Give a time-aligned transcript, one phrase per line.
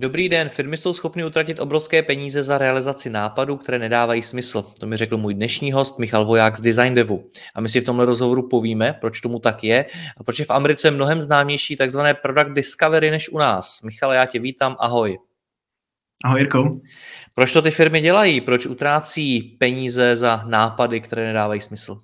[0.00, 4.64] Dobrý den, firmy jsou schopny utratit obrovské peníze za realizaci nápadů, které nedávají smysl.
[4.80, 7.28] To mi řekl můj dnešní host Michal Voják z Design Devu.
[7.54, 9.84] A my si v tomhle rozhovoru povíme, proč tomu tak je
[10.20, 13.82] a proč je v Americe mnohem známější takzvané product discovery než u nás.
[13.82, 15.18] Michal, já tě vítám, ahoj.
[16.24, 16.80] Ahoj Jirko.
[17.34, 18.40] Proč to ty firmy dělají?
[18.40, 22.00] Proč utrácí peníze za nápady, které nedávají smysl?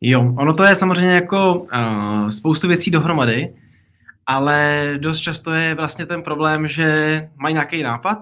[0.00, 3.54] Jo, ono to je samozřejmě jako uh, spoustu věcí dohromady
[4.26, 8.18] ale dost často je vlastně ten problém, že mají nějaký nápad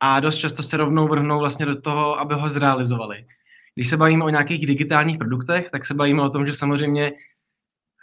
[0.00, 3.26] a dost často se rovnou vrhnou vlastně do toho, aby ho zrealizovali.
[3.74, 7.12] Když se bavíme o nějakých digitálních produktech, tak se bavíme o tom, že samozřejmě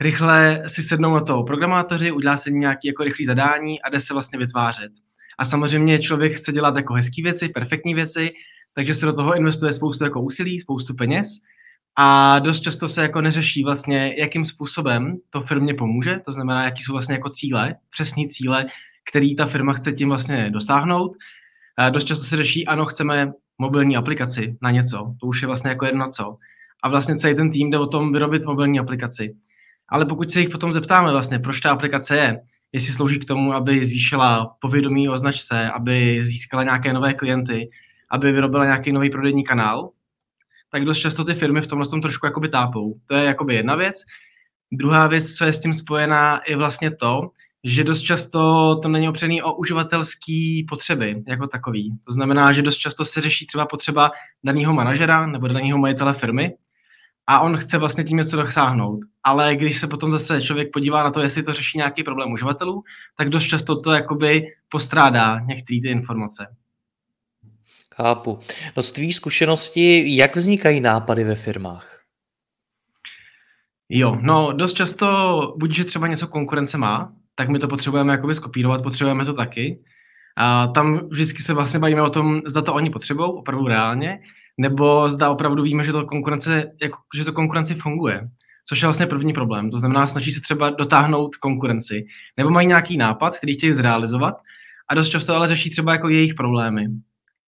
[0.01, 4.13] rychle si sednou na to programátoři, udělá se nějaké jako rychlé zadání a jde se
[4.13, 4.91] vlastně vytvářet.
[5.37, 8.31] A samozřejmě člověk chce dělat jako hezké věci, perfektní věci,
[8.75, 11.27] takže se do toho investuje spoustu jako úsilí, spoustu peněz
[11.95, 16.83] a dost často se jako neřeší vlastně, jakým způsobem to firmě pomůže, to znamená, jaký
[16.83, 18.65] jsou vlastně jako cíle, přesní cíle,
[19.09, 21.11] který ta firma chce tím vlastně dosáhnout.
[21.77, 25.69] A dost často se řeší, ano, chceme mobilní aplikaci na něco, to už je vlastně
[25.69, 26.37] jako jedno co.
[26.83, 29.35] A vlastně celý ten tým jde o tom vyrobit mobilní aplikaci.
[29.89, 32.41] Ale pokud se jich potom zeptáme vlastně, proč ta aplikace je,
[32.71, 37.69] jestli slouží k tomu, aby zvýšila povědomí o značce, aby získala nějaké nové klienty,
[38.09, 39.89] aby vyrobila nějaký nový prodejní kanál,
[40.73, 42.99] tak dost často ty firmy v tomhle tom trošku jakoby tápou.
[43.05, 43.95] To je jakoby jedna věc.
[44.71, 47.21] Druhá věc, co je s tím spojená, je vlastně to,
[47.63, 48.39] že dost často
[48.81, 51.97] to není opřený o uživatelské potřeby jako takový.
[52.05, 54.11] To znamená, že dost často se řeší třeba potřeba
[54.43, 56.53] daného manažera nebo daného majitele firmy
[57.27, 58.99] a on chce vlastně tím něco dosáhnout.
[59.23, 62.83] Ale když se potom zase člověk podívá na to, jestli to řeší nějaký problém uživatelů,
[63.17, 66.47] tak dost často to jakoby postrádá některé ty informace.
[67.95, 68.39] Chápu.
[68.77, 71.99] No z tvý zkušenosti, jak vznikají nápady ve firmách?
[73.89, 75.07] Jo, no dost často,
[75.57, 79.83] buď že třeba něco konkurence má, tak my to potřebujeme jakoby skopírovat, potřebujeme to taky.
[80.37, 84.19] A tam vždycky se vlastně bavíme o tom, zda to oni potřebují opravdu reálně,
[84.57, 88.29] nebo zda opravdu víme, že to konkurence, jako, že to konkurenci funguje.
[88.67, 89.71] Což je vlastně první problém.
[89.71, 92.05] To znamená, snaží se třeba dotáhnout konkurenci.
[92.37, 94.35] Nebo mají nějaký nápad, který chtějí zrealizovat,
[94.89, 96.87] a dost často ale řeší třeba jako jejich problémy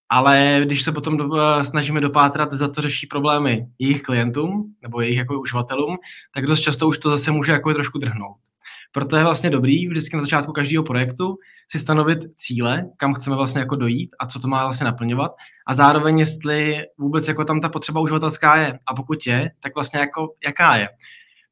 [0.09, 1.29] ale když se potom do,
[1.63, 5.97] snažíme dopátrat, za to řeší problémy jejich klientům nebo jejich jako uživatelům,
[6.33, 8.37] tak dost často už to zase může jako trošku drhnout.
[8.91, 11.37] Proto je vlastně dobrý vždycky na začátku každého projektu
[11.71, 15.31] si stanovit cíle, kam chceme vlastně jako dojít a co to má vlastně naplňovat
[15.67, 19.99] a zároveň jestli vůbec jako tam ta potřeba uživatelská je a pokud je, tak vlastně
[19.99, 20.89] jako jaká je.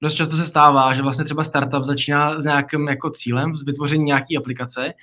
[0.02, 4.03] Dost často se stává, že vlastně třeba startup začíná s nějakým jako cílem, s vytvoření
[4.03, 4.94] nějaké aplikace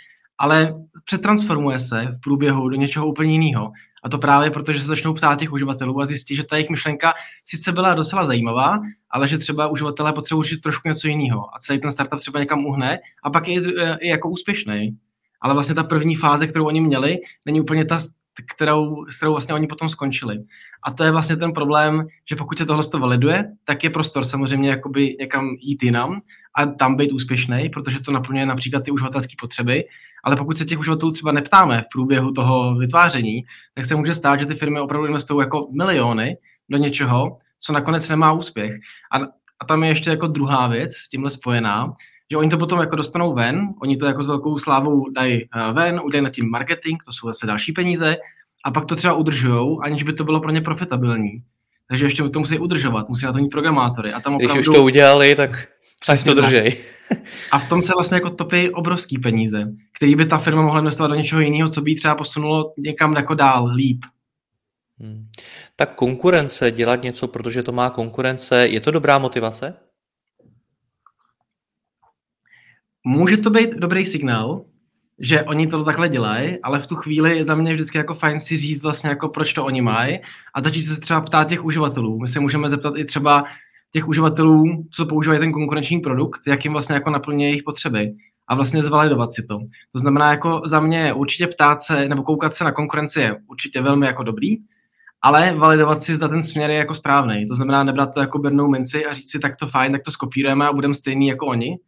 [0.41, 0.75] ale
[1.05, 3.73] přetransformuje se v průběhu do něčeho úplně jiného.
[4.05, 6.71] A to právě proto, že se začnou ptát těch uživatelů a zjistí, že ta jejich
[6.71, 7.13] myšlenka
[7.45, 8.79] sice byla docela zajímavá,
[9.11, 12.99] ale že třeba uživatelé potřebují trošku něco jiného a celý ten startup třeba někam uhne
[13.23, 13.63] a pak je,
[14.01, 14.99] je jako úspěšný.
[15.41, 17.99] Ale vlastně ta první fáze, kterou oni měli, není úplně ta,
[18.55, 20.39] kterou, s kterou vlastně oni potom skončili.
[20.83, 24.25] A to je vlastně ten problém, že pokud se tohle to validuje, tak je prostor
[24.25, 26.21] samozřejmě jakoby někam jít jinam
[26.57, 29.85] a tam být úspěšný, protože to naplňuje například ty uživatelské potřeby,
[30.25, 33.43] ale pokud se těch uživatelů třeba neptáme v průběhu toho vytváření,
[33.75, 36.37] tak se může stát, že ty firmy opravdu investují jako miliony
[36.69, 38.73] do něčeho, co nakonec nemá úspěch.
[39.13, 39.19] A,
[39.61, 41.93] a tam je ještě jako druhá věc s tímhle spojená,
[42.31, 45.73] že oni to potom jako dostanou ven, oni to jako s velkou slávou dají eh,
[45.73, 48.17] ven, udělají na tím marketing, to jsou zase další peníze,
[48.65, 51.43] a pak to třeba udržují, aniž by to bylo pro ně profitabilní.
[51.89, 54.13] Takže ještě to musí udržovat, musí na to mít programátory.
[54.13, 54.55] A tam opravdu...
[54.55, 55.69] Když už to udělali, tak
[56.09, 56.85] Ať to držej.
[57.53, 61.09] A v tom se vlastně jako topí obrovský peníze, který by ta firma mohla investovat
[61.09, 64.05] do něčeho jiného, co by třeba posunulo někam jako dál, líp.
[64.99, 65.29] Hmm.
[65.77, 69.75] Tak konkurence, dělat něco, protože to má konkurence, je to dobrá motivace?
[73.05, 74.65] Může to být dobrý signál,
[75.19, 78.41] že oni to takhle dělají, ale v tu chvíli je za mě vždycky jako fajn
[78.41, 80.21] si říct vlastně jako proč to oni mají
[80.55, 82.19] a začít se třeba ptát těch uživatelů.
[82.19, 83.45] My se můžeme zeptat i třeba
[83.93, 88.13] těch uživatelů, co používají ten konkurenční produkt, jak jim vlastně jako naplňuje jejich potřeby
[88.49, 89.59] a vlastně zvalidovat si to.
[89.93, 93.81] To znamená, jako za mě určitě ptát se nebo koukat se na konkurenci je určitě
[93.81, 94.57] velmi jako dobrý,
[95.23, 97.47] ale validovat si, zda ten směr je jako správný.
[97.47, 100.11] To znamená nebrat to jako bernou minci a říct si, tak to fajn, tak to
[100.11, 101.79] skopírujeme a budeme stejný jako oni,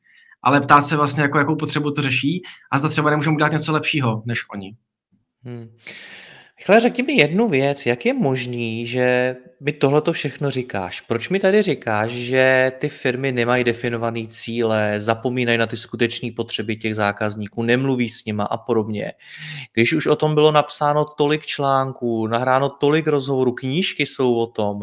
[0.42, 3.72] ale ptát se vlastně, jako, jakou potřebu to řeší a zda třeba nemůžeme udělat něco
[3.72, 4.76] lepšího než oni.
[5.44, 5.68] Hmm.
[6.64, 11.00] Chle, řekni mi jednu věc, jak je možný, že mi tohle to všechno říkáš?
[11.00, 16.76] Proč mi tady říkáš, že ty firmy nemají definované cíle, zapomínají na ty skutečné potřeby
[16.76, 19.12] těch zákazníků, nemluví s nima a podobně?
[19.72, 24.80] Když už o tom bylo napsáno tolik článků, nahráno tolik rozhovorů, knížky jsou o tom.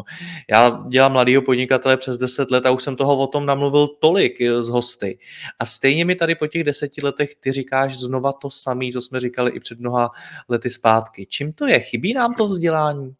[0.50, 4.38] Já dělám mladého podnikatele přes 10 let a už jsem toho o tom namluvil tolik
[4.60, 5.18] z eh, hosty.
[5.58, 9.20] A stejně mi tady po těch deseti letech ty říkáš znova to samé, co jsme
[9.20, 10.10] říkali i před mnoha
[10.48, 11.26] lety zpátky.
[11.26, 11.80] Čím to je?
[11.80, 13.14] Chybí nám to vzdělání?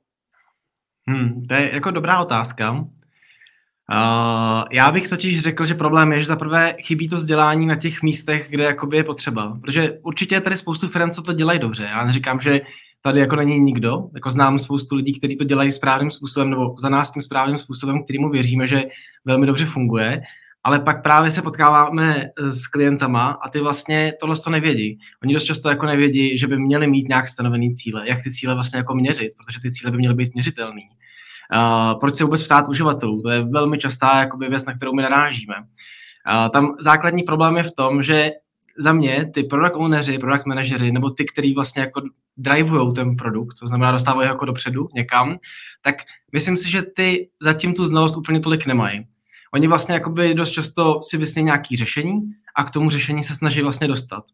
[1.08, 2.72] Hmm, to je jako dobrá otázka.
[2.72, 8.02] Uh, já bych totiž řekl, že problém je, že zaprvé chybí to vzdělání na těch
[8.02, 9.58] místech, kde jakoby je potřeba.
[9.60, 11.84] Protože určitě je tady spoustu firm, co to dělají dobře.
[11.84, 12.60] Já neříkám, že
[13.02, 14.08] tady jako není nikdo.
[14.14, 18.04] Jako znám spoustu lidí, kteří to dělají správným způsobem, nebo za nás tím správným způsobem,
[18.04, 18.82] kterýmu věříme, že
[19.24, 20.22] velmi dobře funguje
[20.64, 24.98] ale pak právě se potkáváme s klientama a ty vlastně tohle to nevědí.
[25.22, 28.54] Oni dost často jako nevědí, že by měli mít nějak stanovený cíle, jak ty cíle
[28.54, 30.80] vlastně jako měřit, protože ty cíle by měly být měřitelné.
[31.54, 33.22] Uh, proč se vůbec ptát uživatelů?
[33.22, 35.54] To je velmi častá jakoby, věc, na kterou my narážíme.
[35.56, 38.30] Uh, tam základní problém je v tom, že
[38.78, 42.02] za mě ty product owneři, product manažeři, nebo ty, kteří vlastně jako
[42.36, 45.36] drivujou ten produkt, to znamená dostávají ho jako dopředu někam,
[45.82, 45.94] tak
[46.32, 49.06] myslím si, že ty zatím tu znalost úplně tolik nemají.
[49.54, 52.20] Oni vlastně jakoby dost často si vysní nějaké řešení
[52.54, 54.24] a k tomu řešení se snaží vlastně dostat.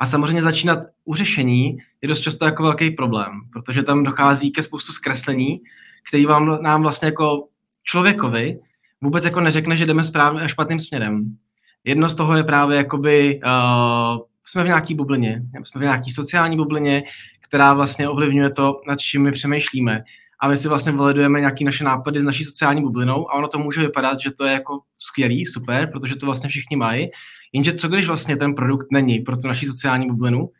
[0.00, 4.62] A samozřejmě začínat u řešení je dost často jako velký problém, protože tam dochází ke
[4.62, 5.60] spoustu zkreslení,
[6.08, 7.48] který vám, nám vlastně jako
[7.82, 8.58] člověkovi
[9.00, 11.36] vůbec jako neřekne, že jdeme správně, špatným směrem.
[11.84, 16.56] Jedno z toho je právě jakoby, uh, jsme v nějaký bublině, jsme v nějaký sociální
[16.56, 17.02] bublině,
[17.40, 20.04] která vlastně ovlivňuje to, nad čím my přemýšlíme
[20.44, 23.58] a my si vlastně validujeme nějaké naše nápady s naší sociální bublinou a ono to
[23.58, 27.10] může vypadat, že to je jako skvělý, super, protože to vlastně všichni mají,
[27.52, 30.50] jenže co když vlastně ten produkt není pro tu naší sociální bublinu,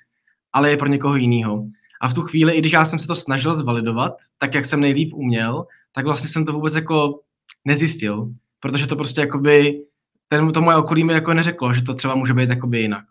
[0.53, 1.65] ale je pro někoho jiného.
[2.01, 4.81] A v tu chvíli, i když já jsem se to snažil zvalidovat, tak jak jsem
[4.81, 7.21] nejlíp uměl, tak vlastně jsem to vůbec jako
[7.65, 9.83] nezjistil, protože to prostě jakoby,
[10.29, 13.05] ten, to moje okolí mi jako neřeklo, že to třeba může být jakoby jinak.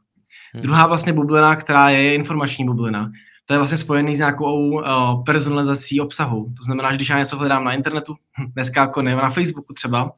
[0.53, 0.63] Hmm.
[0.63, 3.11] Druhá vlastně bublina, která je, je informační bublina
[3.45, 6.53] to je vlastně spojený s nějakou uh, personalizací obsahu.
[6.57, 8.15] To znamená, že když já něco hledám na internetu,
[8.53, 10.11] dneska jako ne, na Facebooku třeba,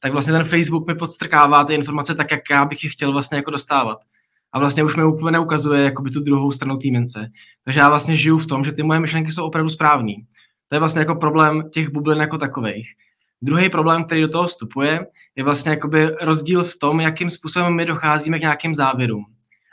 [0.00, 3.36] tak vlastně ten Facebook mi podstrkává ty informace tak, jak já bych je chtěl vlastně
[3.36, 3.98] jako dostávat.
[4.52, 7.30] A vlastně už mi úplně neukazuje jakoby tu druhou stranu té mince.
[7.64, 10.14] Takže já vlastně žiju v tom, že ty moje myšlenky jsou opravdu správné.
[10.68, 12.88] To je vlastně jako problém těch bublin jako takových.
[13.42, 15.06] Druhý problém, který do toho vstupuje,
[15.36, 19.24] je vlastně jakoby rozdíl v tom, jakým způsobem my docházíme k nějakým závěrům.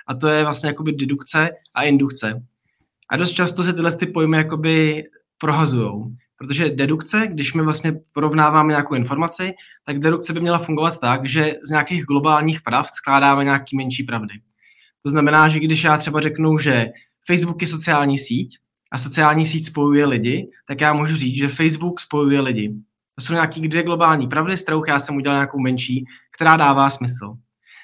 [0.08, 2.44] A to je vlastně jakoby dedukce a indukce.
[3.10, 5.04] A dost často se tyhle ty pojmy jakoby
[5.38, 6.18] prohazují.
[6.38, 9.54] Protože dedukce, když my vlastně porovnáváme nějakou informaci,
[9.86, 14.34] tak dedukce by měla fungovat tak, že z nějakých globálních pravd skládáme nějaký menší pravdy.
[15.04, 16.86] To znamená, že když já třeba řeknu, že
[17.28, 18.58] Facebook je sociální síť
[18.92, 22.74] a sociální síť spojuje lidi, tak já můžu říct, že Facebook spojuje lidi.
[23.16, 26.06] To jsou nějaké dvě globální pravdy, z kterých já jsem udělal nějakou menší,
[26.36, 27.34] která dává smysl.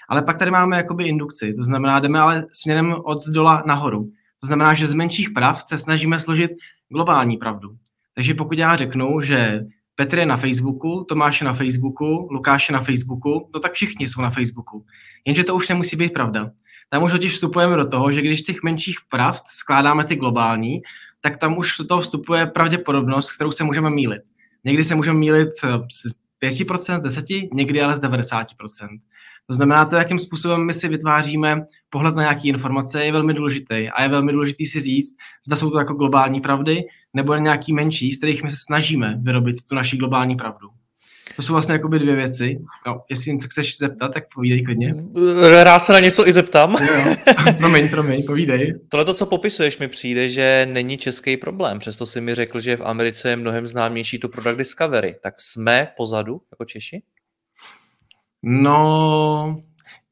[0.09, 4.09] Ale pak tady máme jakoby indukci, to znamená, jdeme ale směrem od zdola nahoru.
[4.43, 6.51] To znamená, že z menších prav se snažíme složit
[6.89, 7.69] globální pravdu.
[8.15, 9.59] Takže pokud já řeknu, že
[9.95, 14.09] Petr je na Facebooku, Tomáš je na Facebooku, Lukáš je na Facebooku, no tak všichni
[14.09, 14.85] jsou na Facebooku.
[15.25, 16.51] Jenže to už nemusí být pravda.
[16.89, 20.81] Tam už totiž vstupujeme do toho, že když z těch menších pravd skládáme ty globální,
[21.21, 24.21] tak tam už do toho vstupuje pravděpodobnost, kterou se můžeme mílit.
[24.63, 25.49] Někdy se můžeme mílit
[25.91, 26.11] z
[26.43, 28.45] 5%, z 10%, někdy ale z 90%.
[29.47, 33.89] To znamená, to, jakým způsobem my si vytváříme pohled na nějaké informace, je velmi důležitý.
[33.89, 35.15] A je velmi důležitý si říct,
[35.47, 36.83] zda jsou to jako globální pravdy,
[37.13, 40.67] nebo nějaký menší, z kterých my se snažíme vyrobit tu naši globální pravdu.
[41.35, 42.59] To jsou vlastně jakoby dvě věci.
[42.87, 44.95] No, jestli něco chceš zeptat, tak povídej klidně.
[45.63, 46.77] Rád se na něco i zeptám.
[47.57, 48.79] promiň, promiň, povídej.
[48.89, 51.79] Tohle to, co popisuješ, mi přijde, že není český problém.
[51.79, 55.15] Přesto si mi řekl, že v Americe je mnohem známější to Product Discovery.
[55.23, 57.01] Tak jsme pozadu jako Češi?
[58.43, 59.63] No,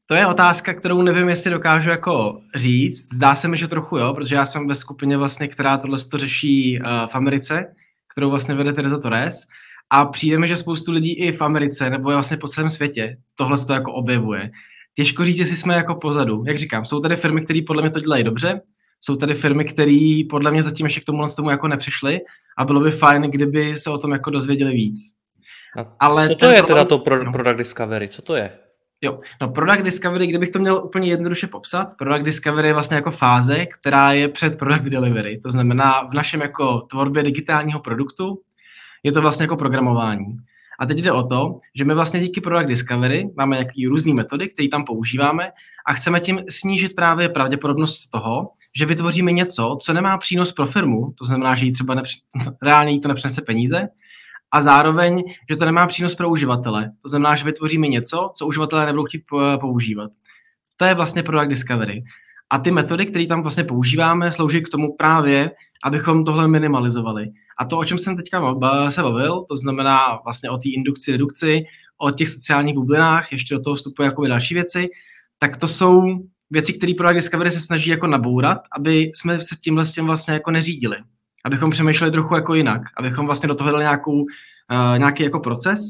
[0.06, 3.14] to je otázka, kterou nevím, jestli dokážu jako říct.
[3.14, 6.18] Zdá se mi, že trochu jo, protože já jsem ve skupině vlastně, která tohle to
[6.18, 7.74] řeší uh, v Americe,
[8.12, 9.46] kterou vlastně vede Teresa Torres.
[9.90, 13.64] A přijde mi, že spoustu lidí i v Americe nebo vlastně po celém světě tohle
[13.64, 14.50] to jako objevuje.
[14.94, 16.44] Těžko říct, jestli jsme jako pozadu.
[16.46, 18.60] Jak říkám, jsou tady firmy, které podle mě to dělají dobře,
[19.00, 22.20] jsou tady firmy, které podle mě zatím ještě k tomu tomu jako nepřišly
[22.58, 25.21] a bylo by fajn, kdyby se o tom jako dozvěděli víc.
[26.00, 26.66] Ale co to je problém...
[26.66, 27.32] teda to pro, no.
[27.32, 28.08] Product Discovery?
[28.08, 28.50] Co to je?
[29.04, 33.10] Jo, no Product Discovery, kdybych to měl úplně jednoduše popsat, Product Discovery je vlastně jako
[33.10, 35.40] fáze, která je před Product Delivery.
[35.42, 38.38] To znamená v našem jako tvorbě digitálního produktu
[39.02, 40.36] je to vlastně jako programování.
[40.80, 44.48] A teď jde o to, že my vlastně díky Product Discovery máme nějaké různé metody,
[44.48, 45.50] které tam používáme
[45.86, 51.12] a chceme tím snížit právě pravděpodobnost toho, že vytvoříme něco, co nemá přínos pro firmu,
[51.18, 52.18] to znamená, že jí třeba nepři...
[52.62, 53.88] reálně jí to nepřinese peníze,
[54.52, 56.90] a zároveň, že to nemá přínos pro uživatele.
[57.02, 59.24] To znamená, že vytvoříme něco, co uživatelé nebudou chtít
[59.60, 60.10] používat.
[60.76, 62.04] To je vlastně Product Discovery.
[62.50, 65.50] A ty metody, které tam vlastně používáme, slouží k tomu právě,
[65.84, 67.26] abychom tohle minimalizovali.
[67.58, 68.54] A to, o čem jsem teďka
[68.90, 71.62] se bavil, to znamená vlastně o té indukci, redukci,
[71.98, 74.88] o těch sociálních bublinách, ještě do toho vstupuje jako další věci,
[75.38, 76.02] tak to jsou
[76.50, 80.34] věci, které Product Discovery se snaží jako nabourat, aby jsme se tímhle s tím vlastně
[80.34, 80.96] jako neřídili.
[81.44, 85.80] Abychom přemýšleli trochu jako jinak, abychom vlastně do toho dali nějakou, uh, nějaký jako proces,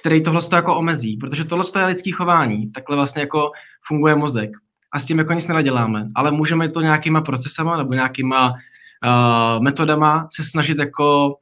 [0.00, 3.50] který tohle jako omezí, protože tohle je lidský chování, takhle vlastně jako
[3.88, 4.50] funguje mozek
[4.92, 10.28] a s tím jako nic nenaděláme, ale můžeme to nějakýma procesama nebo nějakýma uh, metodama
[10.34, 11.36] se snažit jako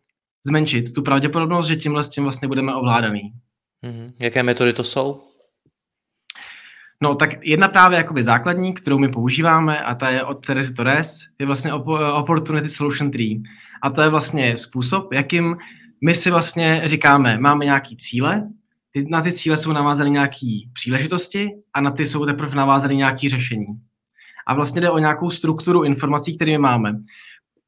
[0.47, 3.21] zmenšit tu pravděpodobnost, že tímhle s tím vlastně budeme ovládaný.
[3.85, 4.13] Mm-hmm.
[4.19, 5.23] Jaké metody to jsou?
[7.03, 11.21] No tak jedna právě jakoby základní, kterou my používáme a ta je od Terezy Torres,
[11.39, 11.73] je vlastně
[12.13, 13.43] Opportunity Solution Tree.
[13.83, 15.57] A to je vlastně způsob, jakým
[16.05, 18.49] my si vlastně říkáme, máme nějaký cíle,
[18.91, 23.29] ty, na ty cíle jsou navázány nějaké příležitosti a na ty jsou teprve navázány nějaké
[23.29, 23.67] řešení.
[24.47, 26.93] A vlastně jde o nějakou strukturu informací, které máme.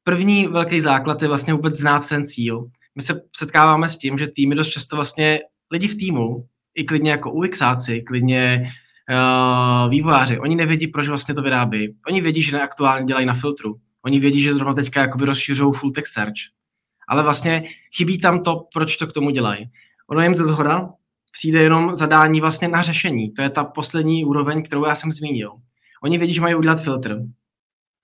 [0.04, 2.68] První velký základ je vlastně vůbec znát ten cíl.
[2.95, 5.40] My se setkáváme s tím, že týmy dost často vlastně
[5.71, 8.73] lidi v týmu, i klidně jako UXáci, klidně
[9.10, 11.96] uh, vývojáři, oni nevědí, proč vlastně to vyrábí.
[12.06, 13.76] Oni vědí, že aktuálně dělají na filtru.
[14.04, 16.34] Oni vědí, že zrovna teďka jakoby rozšiřují full text search.
[17.08, 19.70] Ale vlastně chybí tam to, proč to k tomu dělají.
[20.06, 20.88] Ono jim ze zhora
[21.32, 23.30] přijde jenom zadání vlastně na řešení.
[23.30, 25.52] To je ta poslední úroveň, kterou já jsem zmínil.
[26.02, 27.18] Oni vědí, že mají udělat filtr.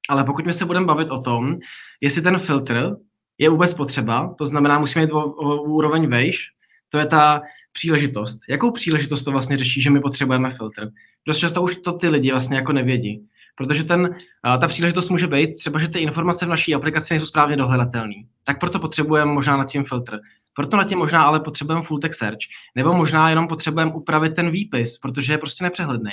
[0.09, 1.59] Ale pokud my se budeme bavit o tom,
[2.01, 2.97] jestli ten filtr
[3.39, 6.49] je vůbec potřeba, to znamená, musíme jít o, o úroveň vejš,
[6.89, 7.43] to je ta
[7.73, 8.41] příležitost.
[8.49, 10.91] Jakou příležitost to vlastně řeší, že my potřebujeme filtr?
[11.27, 13.27] Dost často už to ty lidi vlastně jako nevědí.
[13.57, 14.15] Protože ten,
[14.61, 18.15] ta příležitost může být třeba, že ty informace v naší aplikaci nejsou správně dohledatelné.
[18.45, 20.19] Tak proto potřebujeme možná nad tím filtr.
[20.57, 22.39] Proto nad tím možná ale potřebujeme full text search.
[22.77, 26.11] Nebo možná jenom potřebujeme upravit ten výpis, protože je prostě nepřehledný.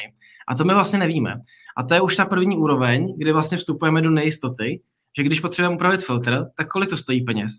[0.48, 1.42] A to my vlastně nevíme.
[1.78, 4.82] A to je už ta první úroveň, kdy vlastně vstupujeme do nejistoty,
[5.18, 7.52] že když potřebujeme upravit filtr, tak kolik to stojí peněz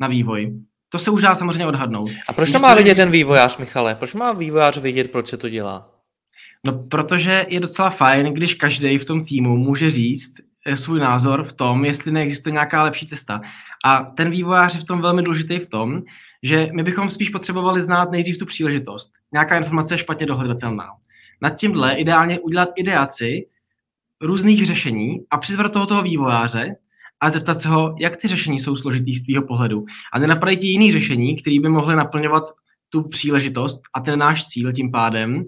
[0.00, 0.60] na vývoj.
[0.94, 2.10] To se už dá samozřejmě odhadnout.
[2.28, 3.94] A proč to má vidět ten vývojář, Michale?
[3.94, 5.90] Proč má vývojář vědět, proč se to dělá?
[6.64, 10.34] No, protože je docela fajn, když každý v tom týmu může říct
[10.66, 13.40] eh, svůj názor v tom, jestli neexistuje nějaká lepší cesta.
[13.84, 16.00] A ten vývojář je v tom velmi důležitý v tom,
[16.42, 19.12] že my bychom spíš potřebovali znát nejdřív tu příležitost.
[19.32, 20.86] Nějaká informace je špatně dohledatelná.
[21.42, 23.46] Nad tímhle ideálně udělat ideaci
[24.20, 26.76] různých řešení a přizvat toho toho vývojáře,
[27.24, 29.84] a zeptat se ho, jak ty řešení jsou složitý z tvýho pohledu.
[30.12, 32.44] A nenapadají ti jiný řešení, které by mohly naplňovat
[32.88, 35.44] tu příležitost a ten náš cíl tím pádem,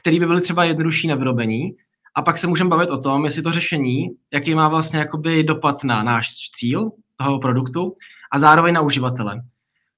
[0.00, 1.70] který by byly třeba jednodušší na vyrobení.
[2.14, 5.84] A pak se můžeme bavit o tom, jestli to řešení, jaký má vlastně jakoby dopad
[5.84, 7.94] na náš cíl toho produktu
[8.32, 9.42] a zároveň na uživatele.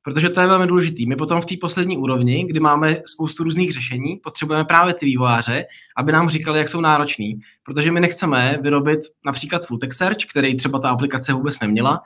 [0.09, 1.03] Protože to je velmi důležité.
[1.09, 5.65] My potom v té poslední úrovni, kdy máme spoustu různých řešení, potřebujeme právě ty vývojáře,
[5.97, 7.41] aby nám říkali, jak jsou nároční.
[7.62, 12.00] Protože my nechceme vyrobit například full text search, který třeba ta aplikace vůbec neměla,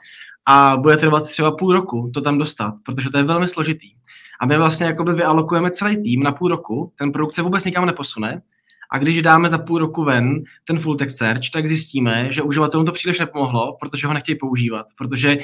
[0.45, 3.87] a bude trvat třeba půl roku to tam dostat, protože to je velmi složitý.
[4.41, 7.85] A my vlastně jakoby vyalokujeme celý tým na půl roku, ten produkt se vůbec nikam
[7.85, 8.41] neposune,
[8.91, 12.85] a když dáme za půl roku ven ten full text search, tak zjistíme, že uživatelům
[12.85, 15.37] to příliš nepomohlo, protože ho nechtějí používat, protože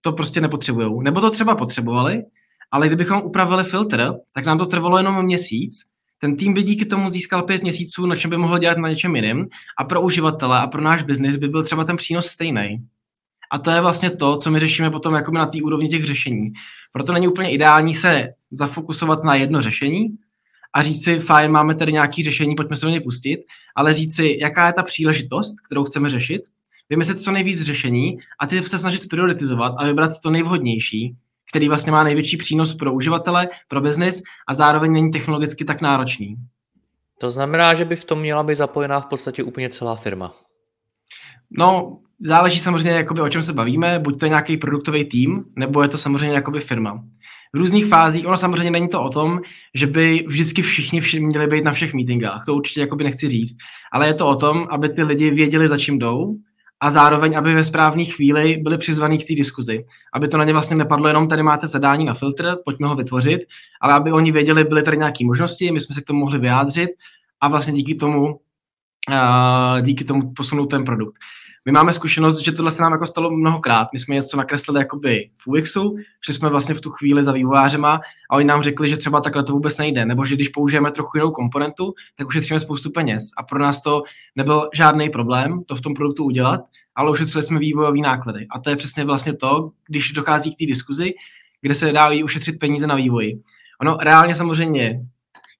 [0.00, 1.04] to prostě nepotřebují.
[1.04, 2.22] Nebo to třeba potřebovali,
[2.70, 5.84] ale kdybychom upravili filtr, tak nám to trvalo jenom měsíc.
[6.20, 9.16] Ten tým by díky tomu získal pět měsíců, na čem by mohl dělat na něčem
[9.16, 9.46] jiném.
[9.78, 12.86] A pro uživatele a pro náš biznis by byl třeba ten přínos stejný.
[13.50, 16.52] A to je vlastně to, co my řešíme potom jako na té úrovni těch řešení.
[16.92, 20.08] Proto není úplně ideální se zafokusovat na jedno řešení
[20.72, 23.40] a říct si, fajn, máme tady nějaké řešení, pojďme se do ně pustit,
[23.76, 26.42] ale říct si, jaká je ta příležitost, kterou chceme řešit
[26.90, 31.16] vymyslet co nejvíc řešení a ty se snažit prioritizovat a vybrat to nejvhodnější,
[31.50, 36.36] který vlastně má největší přínos pro uživatele, pro biznis a zároveň není technologicky tak náročný.
[37.20, 40.34] To znamená, že by v tom měla být zapojená v podstatě úplně celá firma.
[41.50, 45.82] No, záleží samozřejmě, jakoby, o čem se bavíme, buď to je nějaký produktový tým, nebo
[45.82, 47.04] je to samozřejmě jakoby firma.
[47.52, 49.40] V různých fázích, ono samozřejmě není to o tom,
[49.74, 53.56] že by vždycky všichni vši, měli být na všech meetingách, to určitě jakoby nechci říct,
[53.92, 56.36] ale je to o tom, aby ty lidi věděli, za čím jdou
[56.80, 59.84] a zároveň, aby ve správné chvíli byli přizvaní k té diskuzi.
[60.12, 63.40] Aby to na ně vlastně nepadlo jenom, tady máte zadání na filtr, pojďme ho vytvořit,
[63.80, 66.90] ale aby oni věděli, byly tady nějaké možnosti, my jsme se k tomu mohli vyjádřit
[67.40, 71.14] a vlastně díky tomu, uh, díky tomu posunout ten produkt.
[71.68, 73.88] My máme zkušenost, že tohle se nám jako stalo mnohokrát.
[73.92, 78.00] My jsme něco nakreslili jakoby v UXu, šli jsme vlastně v tu chvíli za vývojářema
[78.30, 81.16] a oni nám řekli, že třeba takhle to vůbec nejde, nebo že když použijeme trochu
[81.16, 83.22] jinou komponentu, tak ušetříme spoustu peněz.
[83.38, 84.02] A pro nás to
[84.36, 86.60] nebyl žádný problém to v tom produktu udělat,
[86.94, 88.46] ale ušetřili jsme vývojové náklady.
[88.50, 91.10] A to je přesně vlastně to, když dochází k té diskuzi,
[91.60, 93.40] kde se dá ušetřit peníze na vývoji.
[93.80, 95.00] Ono reálně samozřejmě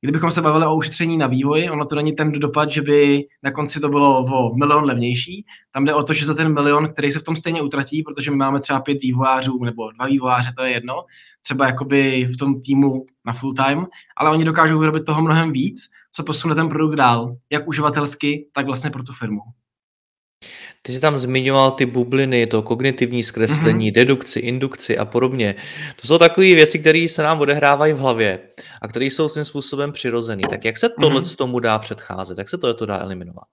[0.00, 3.50] Kdybychom se bavili o ušetření na vývoji, ono to není ten dopad, že by na
[3.50, 5.44] konci to bylo o milion levnější.
[5.72, 8.30] Tam jde o to, že za ten milion, který se v tom stejně utratí, protože
[8.30, 11.04] my máme třeba pět vývojářů nebo dva vývojáře, to je jedno,
[11.42, 13.86] třeba jakoby v tom týmu na full time,
[14.16, 15.80] ale oni dokážou vyrobit toho mnohem víc,
[16.12, 19.40] co posune ten produkt dál, jak uživatelsky, tak vlastně pro tu firmu.
[20.88, 23.94] Ty jsi tam zmiňoval ty bubliny, to kognitivní zkreslení, mm-hmm.
[23.94, 25.54] dedukci, indukci a podobně.
[26.00, 28.38] To jsou takové věci, které se nám odehrávají v hlavě
[28.82, 30.42] a které jsou svým způsobem přirozené.
[30.50, 31.36] Tak jak se tohle mm-hmm.
[31.36, 32.38] tomu dá předcházet?
[32.38, 33.44] Jak se to, to dá eliminovat?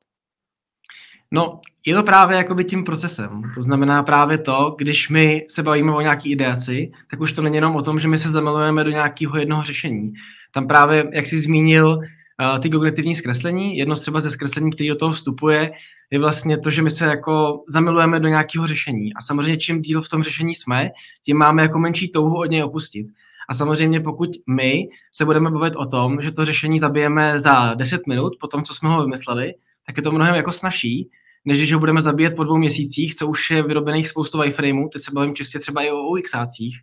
[1.32, 3.42] No, je to právě jakoby tím procesem.
[3.56, 7.56] To znamená právě to, když my se bavíme o nějaký ideaci, tak už to není
[7.56, 10.14] jenom o tom, že my se zamilujeme do nějakého jednoho řešení.
[10.54, 14.96] Tam právě, jak jsi zmínil, uh, ty kognitivní zkreslení, jedno třeba ze zkreslení, který do
[14.96, 15.72] toho vstupuje,
[16.12, 19.14] je vlastně to, že my se jako zamilujeme do nějakého řešení.
[19.14, 20.90] A samozřejmě čím díl v tom řešení jsme,
[21.24, 23.08] tím máme jako menší touhu od něj opustit.
[23.50, 28.08] A samozřejmě pokud my se budeme bavit o tom, že to řešení zabijeme za 10
[28.08, 29.54] minut po tom, co jsme ho vymysleli,
[29.86, 31.10] tak je to mnohem jako snažší,
[31.46, 35.02] než když ho budeme zabíjet po dvou měsících, co už je vyrobených spoustu wireframeů, teď
[35.02, 36.76] se bavím čistě třeba i o UXácích,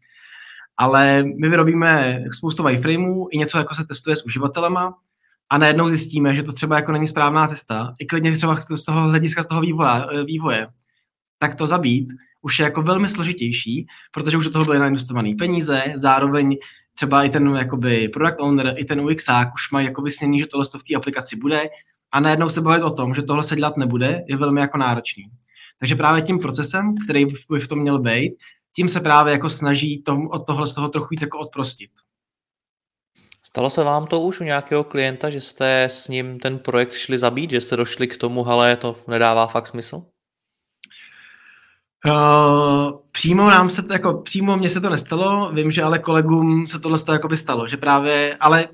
[0.76, 4.94] ale my vyrobíme spoustu wireframeů, i něco jako se testuje s uživatelema,
[5.52, 9.08] a najednou zjistíme, že to třeba jako není správná cesta, i klidně třeba z toho
[9.08, 10.68] hlediska z toho vývoje, vývoje
[11.38, 12.08] tak to zabít
[12.42, 16.56] už je jako velmi složitější, protože už do toho byly nainvestované peníze, zároveň
[16.94, 20.66] třeba i ten jakoby product owner, i ten UXák už mají jako vysněný, že tohle
[20.66, 21.62] v té aplikaci bude
[22.12, 25.24] a najednou se bavit o tom, že tohle se dělat nebude, je velmi jako náročný.
[25.78, 28.32] Takže právě tím procesem, který by v tom měl být,
[28.76, 31.90] tím se právě jako snaží tom, od tohle z toho trochu víc jako odprostit.
[33.52, 37.18] Stalo se vám to už u nějakého klienta, že jste s ním ten projekt šli
[37.18, 40.02] zabít, že jste došli k tomu, ale to nedává fakt smysl?
[42.06, 46.66] Uh, přímo nám se to, jako přímo mně se to nestalo, vím, že ale kolegům
[46.66, 48.68] se tohle jako by stalo, že právě, ale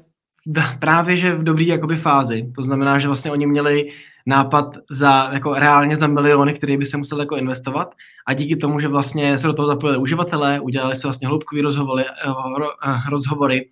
[0.81, 3.93] právě, že v dobrý jakoby fázi, to znamená, že vlastně oni měli
[4.27, 7.95] nápad za, jako reálně za miliony, který by se musel jako investovat
[8.27, 12.05] a díky tomu, že vlastně se do toho zapojili uživatelé, udělali se vlastně hloubkový rozhovory,
[12.05, 13.69] eh, rozhovory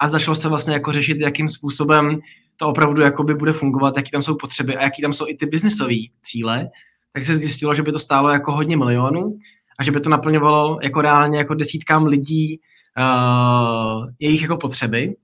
[0.00, 2.20] a začalo se vlastně jako řešit, jakým způsobem
[2.56, 5.46] to opravdu jakoby bude fungovat, jaký tam jsou potřeby a jaký tam jsou i ty
[5.46, 6.68] biznisové cíle,
[7.12, 9.36] tak se zjistilo, že by to stálo jako hodně milionů
[9.78, 12.60] a že by to naplňovalo jako reálně jako desítkám lidí
[12.98, 15.14] uh, jejich jako potřeby.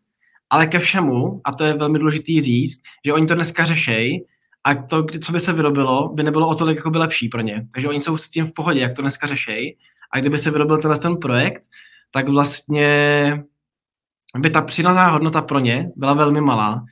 [0.51, 4.25] Ale ke všemu, a to je velmi důležitý říct, že oni to dneska řešejí
[4.65, 7.67] a to, co by se vyrobilo, by nebylo o tolik jako by lepší pro ně.
[7.73, 9.77] Takže oni jsou s tím v pohodě, jak to dneska řešejí.
[10.13, 11.63] A kdyby se vyrobil tenhle ten projekt,
[12.11, 13.45] tak vlastně
[14.39, 16.85] by ta přidaná hodnota pro ně byla velmi malá,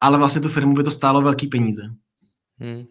[0.00, 1.82] ale vlastně tu firmu by to stálo velký peníze.
[2.58, 2.84] Hmm.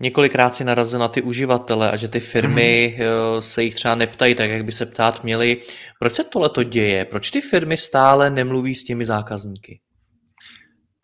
[0.00, 3.42] Několikrát si narazil na ty uživatele a že ty firmy hmm.
[3.42, 5.60] se jich třeba neptají tak, jak by se ptát měli.
[5.98, 7.04] Proč se tohle to děje?
[7.04, 9.80] Proč ty firmy stále nemluví s těmi zákazníky?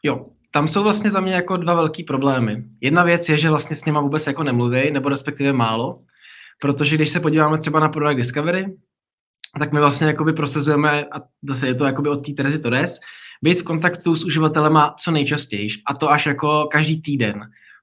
[0.04, 2.64] Jo, tam jsou vlastně za mě jako dva velký problémy.
[2.80, 6.00] Jedna věc je, že vlastně s nima vůbec jako nemluví, nebo respektive málo,
[6.60, 8.66] protože když se podíváme třeba na Product Discovery,
[9.58, 12.98] tak my vlastně jakoby prosazujeme, a zase je to jakoby od té Terezy Torres,
[13.42, 17.40] být v kontaktu s uživatelema co nejčastěji, a to až jako každý týden,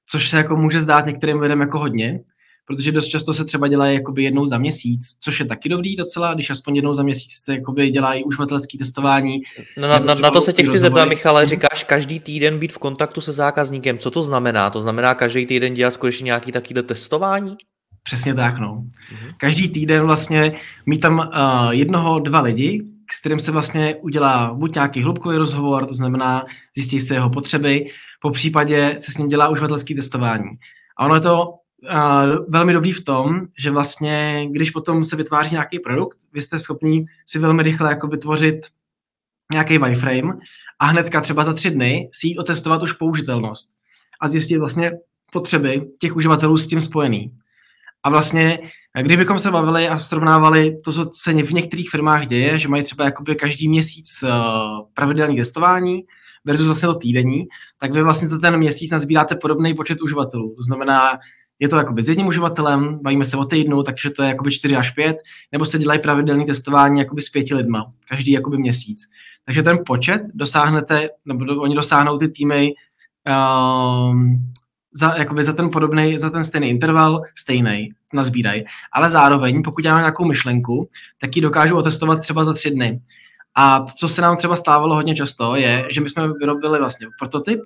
[0.08, 2.20] což se jako může zdát některým lidem jako hodně,
[2.66, 6.34] protože dost často se třeba dělají jakoby jednou za měsíc, což je taky dobrý docela,
[6.34, 9.38] když aspoň jednou za měsíc se jakoby dělají uživatelské testování.
[9.76, 11.48] No, na, na, na to se tě chci zeptat, Michale, mhm.
[11.48, 14.70] říkáš každý týden být v kontaktu se zákazníkem, co to znamená?
[14.70, 17.56] To znamená každý týden dělat skutečně nějaký takovýhle testování?
[18.06, 18.74] Přesně tak, no.
[18.74, 19.34] Mm-hmm.
[19.36, 20.52] Každý týden vlastně
[20.86, 25.86] mít tam uh, jednoho, dva lidi, s kterým se vlastně udělá buď nějaký hloubkový rozhovor,
[25.86, 27.86] to znamená zjistí se jeho potřeby,
[28.20, 30.50] po případě se s ním dělá uživatelské testování.
[30.98, 35.52] A ono je to uh, velmi dobrý v tom, že vlastně, když potom se vytváří
[35.52, 38.56] nějaký produkt, vy jste schopni si velmi rychle jako vytvořit
[39.52, 40.32] nějaký wireframe
[40.78, 43.72] a hnedka třeba za tři dny si jít otestovat už použitelnost
[44.20, 44.92] a zjistit vlastně
[45.32, 47.32] potřeby těch uživatelů s tím spojený.
[48.06, 48.58] A vlastně,
[49.02, 53.04] kdybychom se bavili a srovnávali to, co se v některých firmách děje, že mají třeba
[53.04, 54.30] jakoby každý měsíc uh,
[54.94, 56.04] pravidelné testování
[56.44, 57.44] versus vlastně to týdenní,
[57.78, 60.54] tak vy vlastně za ten měsíc nazbíráte podobný počet uživatelů.
[60.56, 61.18] To znamená,
[61.58, 64.76] je to jakoby s jedním uživatelem, bavíme se o týdnu, takže to je jakoby 4
[64.76, 65.16] až 5,
[65.52, 69.00] nebo se dělají pravidelné testování jakoby s pěti lidma, každý jakoby měsíc.
[69.44, 72.72] Takže ten počet dosáhnete, nebo oni dosáhnou ty týmy
[73.26, 74.52] um,
[74.96, 78.64] za, jakoby za ten podobný, za ten stejný interval stejný, nazbírají.
[78.92, 80.88] Ale zároveň, pokud já mám nějakou myšlenku,
[81.20, 83.00] tak ji dokážu otestovat třeba za tři dny.
[83.54, 87.06] A to, co se nám třeba stávalo hodně často, je, že my jsme vyrobili vlastně
[87.18, 87.60] prototyp,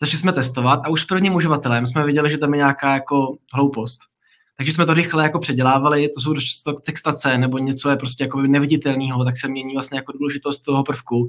[0.00, 3.36] začali jsme testovat a už s prvním uživatelem jsme viděli, že tam je nějaká jako
[3.54, 4.00] hloupost.
[4.56, 8.42] Takže jsme to rychle jako předělávali, to jsou to textace nebo něco je prostě jako
[8.42, 11.28] neviditelného, tak se mění vlastně jako důležitost toho prvku.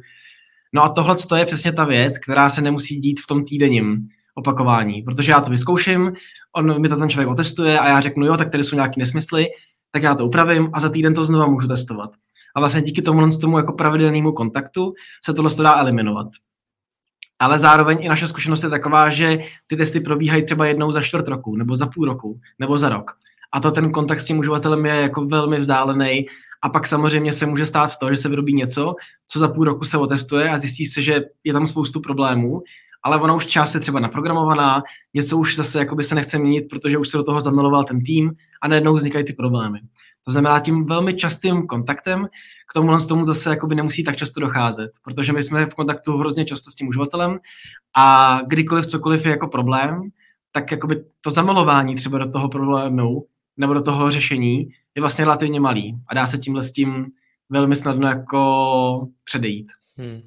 [0.74, 4.08] No a tohle to je přesně ta věc, která se nemusí dít v tom týdenním
[4.36, 6.14] opakování, protože já to vyzkouším,
[6.56, 9.48] on mi to ten člověk otestuje a já řeknu, jo, tak tady jsou nějaké nesmysly,
[9.92, 12.10] tak já to upravím a za týden to znova můžu testovat.
[12.56, 14.94] A vlastně díky tomu, tomu jako pravidelnému kontaktu
[15.26, 16.28] se tohle dá eliminovat.
[17.40, 21.28] Ale zároveň i naše zkušenost je taková, že ty testy probíhají třeba jednou za čtvrt
[21.28, 23.12] roku, nebo za půl roku, nebo za rok.
[23.54, 26.26] A to ten kontakt s tím uživatelem je jako velmi vzdálený
[26.64, 28.96] a pak samozřejmě se může stát to, že se vyrobí něco,
[29.28, 32.62] co za půl roku se otestuje a zjistí se, že je tam spoustu problémů,
[33.04, 36.98] ale ona už část je třeba naprogramovaná, něco už zase jakoby se nechce měnit, protože
[36.98, 39.80] už se do toho zamiloval ten tým a najednou vznikají ty problémy.
[40.26, 42.28] To znamená, tím velmi častým kontaktem
[42.70, 46.18] k tomu, z tomu zase jakoby nemusí tak často docházet, protože my jsme v kontaktu
[46.18, 47.40] hrozně často s tím uživatelem
[47.96, 50.02] a kdykoliv cokoliv je jako problém,
[50.52, 53.26] tak jakoby to zamilování třeba do toho problému
[53.58, 57.06] nebo do toho řešení je vlastně relativně malý a dá se tímhle s tím
[57.50, 59.72] velmi snadno jako předejít.
[59.98, 60.22] Hmm.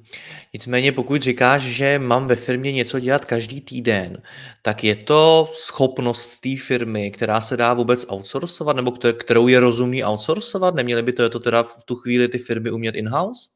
[0.54, 4.22] Nicméně pokud říkáš, že mám ve firmě něco dělat každý týden,
[4.62, 10.04] tak je to schopnost té firmy, která se dá vůbec outsourcovat, nebo kterou je rozumný
[10.04, 10.74] outsourcovat?
[10.74, 13.48] Neměly by to, je to teda v tu chvíli ty firmy umět in-house?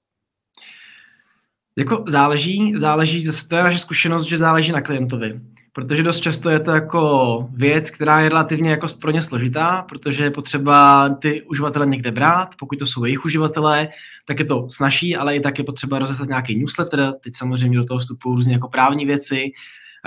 [1.77, 5.41] Jako záleží, záleží, zase to je naše zkušenost, že záleží na klientovi
[5.73, 10.25] protože dost často je to jako věc, která je relativně jako pro ně složitá, protože
[10.25, 13.89] je potřeba ty uživatele někde brát, pokud to jsou jejich uživatelé,
[14.31, 17.85] tak je to snaží, ale i tak je potřeba rozeslat nějaký newsletter, teď samozřejmě do
[17.85, 19.53] toho vstupují různě jako právní věci,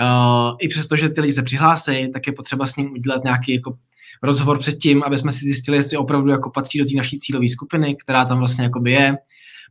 [0.00, 3.54] uh, i přesto, že ty lidi se přihlásí, tak je potřeba s ním udělat nějaký
[3.54, 3.74] jako
[4.22, 7.96] rozhovor předtím, aby jsme si zjistili, jestli opravdu jako patří do té naší cílové skupiny,
[7.96, 9.16] která tam vlastně jakoby je.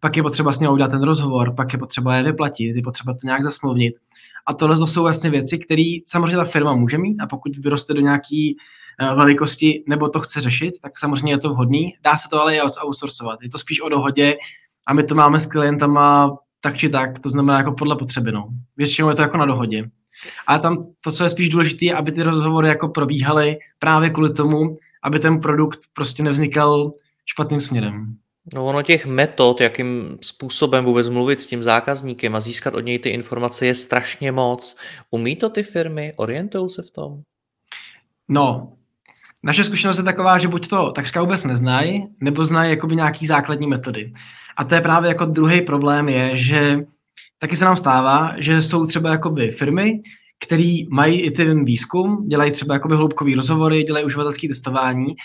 [0.02, 3.14] Pak je potřeba s ním udělat ten rozhovor, pak je potřeba je vyplatit, je potřeba
[3.14, 3.96] to nějak zasmluvnit.
[4.46, 8.02] A tohle jsou vlastně věci, které samozřejmě ta firma může mít a pokud vyroste do
[8.02, 8.58] nějaký
[9.00, 11.96] velikosti nebo to chce řešit, tak samozřejmě je to vhodný.
[12.04, 13.40] Dá se to ale i outsourcovat.
[13.42, 14.36] Je to spíš o dohodě
[14.88, 18.32] a my to máme s klientama tak či tak, to znamená jako podle potřeby.
[18.32, 18.48] No.
[18.78, 19.90] Většinou je to jako na dohodě.
[20.48, 24.78] Ale tam to, co je spíš důležité, aby ty rozhovory jako probíhaly právě kvůli tomu,
[25.04, 26.94] aby ten produkt prostě nevznikal
[27.26, 28.16] špatným směrem.
[28.54, 33.00] No ono těch metod, jakým způsobem vůbec mluvit s tím zákazníkem a získat od něj
[33.00, 34.78] ty informace je strašně moc.
[35.10, 36.14] Umí to ty firmy?
[36.16, 37.22] Orientují se v tom?
[38.28, 38.74] No,
[39.44, 43.68] naše zkušenost je taková, že buď to takřka vůbec neznají, nebo znají jakoby nějaký základní
[43.68, 44.12] metody.
[44.58, 46.80] A to je právě jako druhý problém je, že
[47.40, 50.02] taky se nám stává, že jsou třeba jakoby firmy,
[50.46, 55.16] které mají i ten výzkum, dělají třeba jakoby hloubkový rozhovory, dělají uživatelské testování,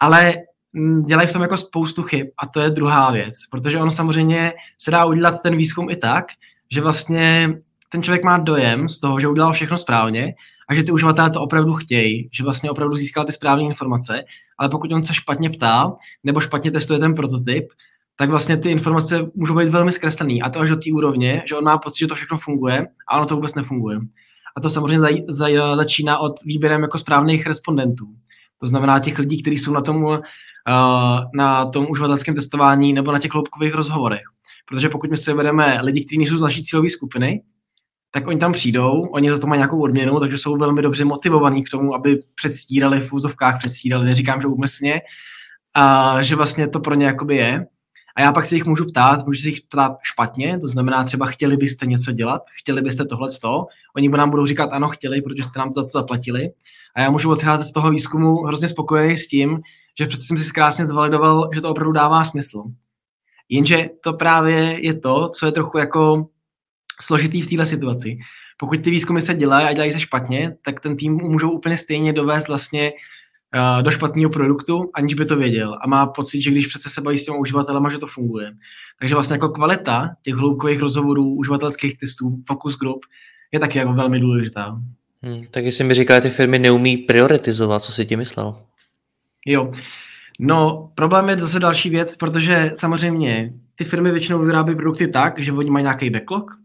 [0.00, 0.34] ale
[0.76, 4.52] Mm, dělají v tom jako spoustu chyb a to je druhá věc, protože on samozřejmě
[4.78, 6.26] se dá udělat ten výzkum i tak,
[6.70, 7.54] že vlastně
[7.88, 10.34] ten člověk má dojem z toho, že udělal všechno správně
[10.68, 14.24] a že ty uživatelé to opravdu chtějí, že vlastně opravdu získal ty správné informace,
[14.58, 15.92] ale pokud on se špatně ptá
[16.24, 17.68] nebo špatně testuje ten prototyp,
[18.16, 21.54] tak vlastně ty informace můžou být velmi zkreslený a to až do té úrovně, že
[21.54, 23.98] on má pocit, že to všechno funguje a ono to vůbec nefunguje.
[24.56, 28.06] A to samozřejmě za, za, začíná od výběrem jako správných respondentů.
[28.58, 30.18] To znamená těch lidí, kteří jsou na tom
[30.68, 34.22] Eh, na tom uživatelském testování nebo na těch hloubkových rozhovorech.
[34.68, 37.42] Protože pokud my si vedeme lidi, kteří nejsou z naší cílové skupiny,
[38.16, 41.64] tak oni tam přijdou, oni za to mají nějakou odměnu, takže jsou velmi dobře motivovaní
[41.64, 45.00] k tomu, aby předstírali v úzovkách, předstírali, neříkám, že úmyslně,
[45.74, 47.66] a že vlastně to pro ně jakoby je.
[48.16, 51.26] A já pak se jich můžu ptát, můžu se jich ptát špatně, to znamená třeba
[51.26, 55.42] chtěli byste něco dělat, chtěli byste tohle to, oni nám budou říkat ano, chtěli, protože
[55.42, 56.50] jste nám to za to zaplatili.
[56.96, 59.60] A já můžu odcházet z toho výzkumu hrozně spokojený s tím,
[60.00, 62.62] že přece jsem si krásně zvalidoval, že to opravdu dává smysl.
[63.48, 66.26] Jenže to právě je to, co je trochu jako
[67.02, 68.18] složitý v této situaci.
[68.58, 72.12] Pokud ty výzkumy se dělají a dělají se špatně, tak ten tým můžou úplně stejně
[72.12, 72.92] dovést vlastně
[73.54, 75.78] uh, do špatného produktu, aniž by to věděl.
[75.82, 78.52] A má pocit, že když přece se baví s těmi uživatelem, že to funguje.
[78.98, 83.00] Takže vlastně jako kvalita těch hloubkových rozhovorů, uživatelských testů, focus group
[83.52, 84.80] je taky jako velmi důležitá.
[85.22, 88.54] Hmm, tak jestli mi říká, ty firmy neumí prioritizovat, co si tím myslel?
[89.46, 89.72] Jo.
[90.38, 95.52] No, problém je zase další věc, protože samozřejmě ty firmy většinou vyrábí produkty tak, že
[95.52, 96.58] oni mají nějaký backlog,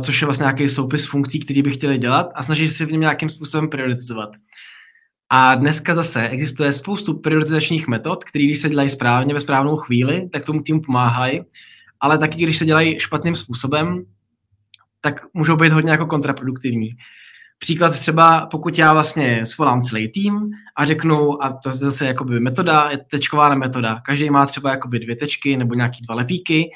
[0.00, 3.00] což je vlastně nějaký soupis funkcí, který by chtěli dělat a snaží se v něm
[3.00, 4.30] nějakým způsobem prioritizovat.
[5.30, 10.28] A dneska zase existuje spoustu prioritizačních metod, které když se dělají správně ve správnou chvíli,
[10.32, 11.40] tak tomu týmu pomáhají,
[12.00, 14.04] ale taky když se dělají špatným způsobem,
[15.00, 16.90] tak můžou být hodně jako kontraproduktivní.
[17.58, 22.40] Příklad třeba, pokud já vlastně svolám celý tým a řeknu, a to je zase jakoby
[22.40, 26.70] metoda, je tečková metoda, každý má třeba jakoby dvě tečky nebo nějaký dva lepíky,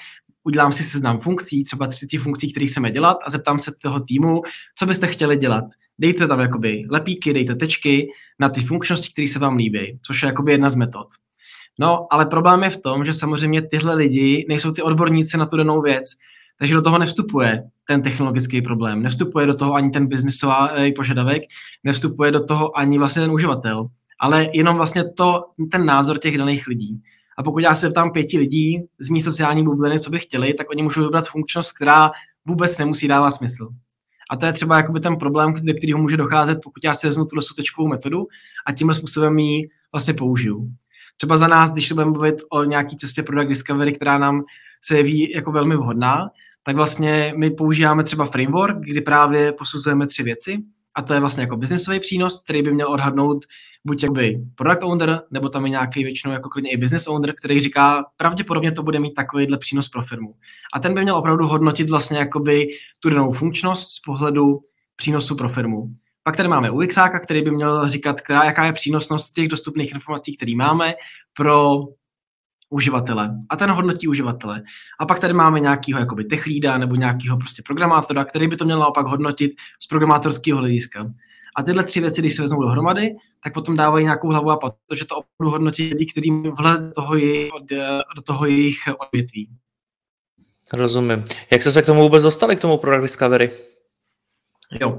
[0.44, 4.42] udělám si seznam funkcí, třeba 30 funkcí, které chceme dělat a zeptám se toho týmu,
[4.78, 5.64] co byste chtěli dělat.
[5.98, 8.08] Dejte tam jakoby lepíky, dejte tečky
[8.40, 11.06] na ty funkčnosti, které se vám líbí, což je jakoby jedna z metod.
[11.78, 15.56] No, ale problém je v tom, že samozřejmě tyhle lidi nejsou ty odborníci na tu
[15.56, 16.04] danou věc,
[16.58, 21.42] takže do toho nevstupuje ten technologický problém, nevstupuje do toho ani ten biznisový požadavek,
[21.84, 23.86] nevstupuje do toho ani vlastně ten uživatel,
[24.20, 27.02] ale jenom vlastně to, ten názor těch daných lidí.
[27.38, 30.70] A pokud já se tam pěti lidí z mý sociální bubliny, co by chtěli, tak
[30.70, 32.10] oni můžou vybrat funkčnost, která
[32.44, 33.68] vůbec nemusí dávat smysl.
[34.30, 37.24] A to je třeba jakoby ten problém, do kterého může docházet, pokud já si vezmu
[37.24, 38.26] tuhle sutečkovou metodu
[38.66, 40.68] a tímhle způsobem ji vlastně použiju.
[41.16, 44.44] Třeba za nás, když se budeme mluvit o nějaký cestě Product Discovery, která nám
[44.84, 46.30] se jeví jako velmi vhodná,
[46.62, 50.58] tak vlastně my používáme třeba framework, kdy právě posuzujeme tři věci
[50.94, 53.44] a to je vlastně jako biznesový přínos, který by měl odhadnout
[53.84, 57.60] buď jakby product owner, nebo tam je nějaký většinou jako klidně i business owner, který
[57.60, 60.34] říká, pravděpodobně to bude mít takovýhle přínos pro firmu.
[60.74, 62.66] A ten by měl opravdu hodnotit vlastně jakoby
[63.00, 64.60] tu danou funkčnost z pohledu
[64.96, 65.92] přínosu pro firmu.
[66.22, 70.36] Pak tady máme UX, který by měl říkat, která, jaká je přínosnost těch dostupných informací,
[70.36, 70.94] které máme
[71.36, 71.80] pro
[72.72, 74.62] uživatele a ten hodnotí uživatele.
[75.00, 78.64] A pak tady máme nějakého jakoby tech leada nebo nějakého prostě programátora, který by to
[78.64, 81.12] měl naopak hodnotit z programátorského hlediska.
[81.56, 83.10] A tyhle tři věci, když se vezmou dohromady,
[83.44, 86.92] tak potom dávají nějakou hlavu a pat, protože to opravdu hodnotí lidi, kterým vhled do
[86.92, 87.50] toho jejich,
[88.16, 89.48] do toho jejich odvětví.
[90.72, 91.24] Rozumím.
[91.52, 93.50] Jak jste se k tomu vůbec dostali, k tomu Product Discovery?
[94.80, 94.98] Jo,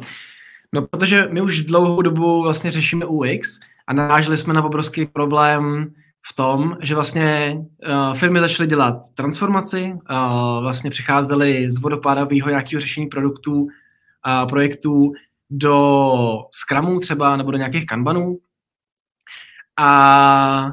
[0.73, 5.93] no protože my už dlouhou dobu vlastně řešíme UX a naráželi jsme na obrovský problém
[6.31, 12.81] v tom, že vlastně uh, firmy začaly dělat transformaci, uh, vlastně přicházely z vodopádového nějakého
[12.81, 15.11] řešení produktů, uh, projektů
[15.49, 18.37] do Scrumu třeba nebo do nějakých kanbanů.
[19.79, 20.71] A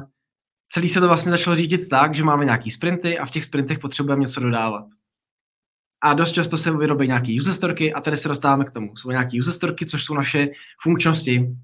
[0.69, 3.79] celý se to vlastně začalo řídit tak, že máme nějaký sprinty a v těch sprintech
[3.79, 4.85] potřebujeme něco dodávat.
[6.03, 8.97] A dost často se vyrobí nějaké user storky a tady se dostáváme k tomu.
[8.97, 10.47] Jsou nějaké user storky, což jsou naše
[10.81, 11.55] funkčnosti,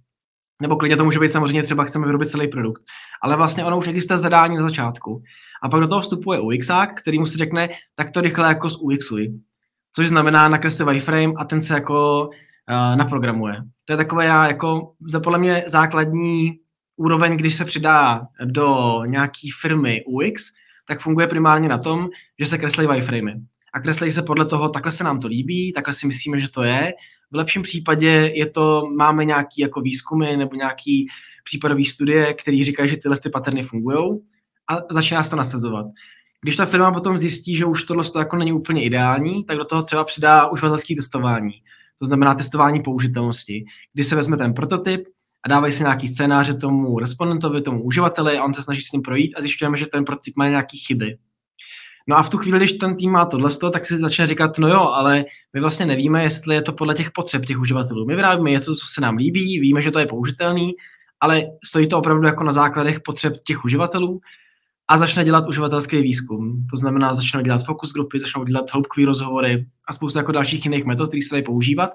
[0.61, 2.83] nebo klidně to může být samozřejmě třeba chceme vyrobit celý produkt.
[3.23, 5.23] Ale vlastně ono už existuje zadání na začátku.
[5.63, 8.77] A pak do toho vstupuje UXák, který mu si řekne, tak to rychle jako z
[8.81, 9.39] UXuj.
[9.95, 13.55] Což znamená nakreslit wireframe a ten se jako uh, naprogramuje.
[13.85, 16.59] To je takové jako za podle mě základní
[16.97, 20.43] úroveň, když se přidá do nějaký firmy UX,
[20.87, 22.07] tak funguje primárně na tom,
[22.39, 23.35] že se kreslí wireframey.
[23.73, 26.63] A kreslí se podle toho, takhle se nám to líbí, takhle si myslíme, že to
[26.63, 26.93] je
[27.31, 31.07] v lepším případě je to, máme nějaký jako výzkumy nebo nějaký
[31.43, 34.19] případový studie, který říkají, že tyhle ty paterny fungují
[34.69, 35.85] a začíná se to nasazovat.
[36.41, 39.65] Když ta firma potom zjistí, že už tohle to jako není úplně ideální, tak do
[39.65, 41.51] toho třeba přidá uživatelské testování.
[41.99, 45.07] To znamená testování použitelnosti, kdy se vezme ten prototyp
[45.45, 49.01] a dávají se nějaký scénáře tomu respondentovi, tomu uživateli a on se snaží s ním
[49.01, 51.17] projít a zjišťujeme, že ten prototyp má nějaké chyby.
[52.09, 54.67] No a v tu chvíli, když ten tým má tohle, tak si začne říkat, no
[54.67, 58.05] jo, ale my vlastně nevíme, jestli je to podle těch potřeb těch uživatelů.
[58.05, 60.73] My vyrábíme něco, co se nám líbí, víme, že to je použitelný,
[61.21, 64.19] ale stojí to opravdu jako na základech potřeb těch uživatelů
[64.87, 66.67] a začne dělat uživatelský výzkum.
[66.71, 70.85] To znamená, začnou dělat fokus grupy, začnou dělat hloubkové rozhovory a spoustu jako dalších jiných
[70.85, 71.91] metod, které se dají používat.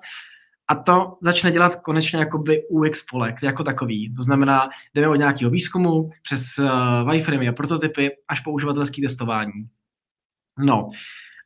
[0.69, 4.15] A to začne dělat konečně jakoby UX polek jako takový.
[4.15, 9.53] To znamená, jdeme od nějakého výzkumu přes uh, wireframy a prototypy až po uživatelské testování.
[10.59, 10.89] No,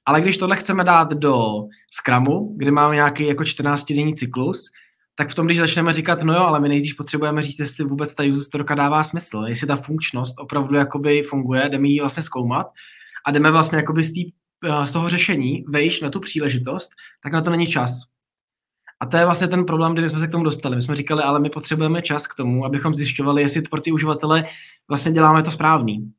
[0.07, 4.71] ale když tohle chceme dát do Scrumu, kde máme nějaký jako 14-denní cyklus,
[5.15, 8.15] tak v tom, když začneme říkat, no jo, ale my nejdřív potřebujeme říct, jestli vůbec
[8.15, 12.67] ta user storka dává smysl, jestli ta funkčnost opravdu jakoby funguje, jdeme ji vlastně zkoumat
[13.27, 14.33] a jdeme vlastně jakoby z, tý,
[14.65, 16.91] eh, z toho řešení vejš na tu příležitost,
[17.23, 17.91] tak na to není čas.
[19.01, 20.77] A to je vlastně ten problém, kdy jsme se k tomu dostali.
[20.77, 24.45] My jsme říkali, ale my potřebujeme čas k tomu, abychom zjišťovali, jestli pro ty uživatele
[24.89, 26.13] vlastně děláme to správný.